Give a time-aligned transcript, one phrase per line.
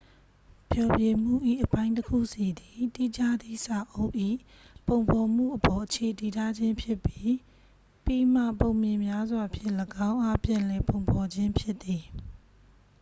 [0.71, 4.13] ဖျော်ဖြေမှု၏ အပိုင်းတစ်ခုစီသည် တိကျသည့်စာအုပ်၏
[4.87, 7.35] ပုံဖော်မှုအပေါ် အခြေတည်ထားခြင်းဖြစ်ပြီး
[8.03, 9.73] ပြီးမှ ပုံပြင်များစွာဖြင့်
[10.09, 12.03] ၎င်းအား ပြန်လည်ပုံဖော်ခြင်းဖြစ်သည်